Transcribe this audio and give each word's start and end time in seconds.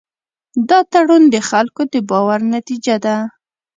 دا 0.69 0.79
تړون 0.91 1.23
د 1.33 1.35
خلکو 1.49 1.81
د 1.93 1.95
باور 2.09 2.39
نتیجه 2.55 2.95
ده. 3.05 3.15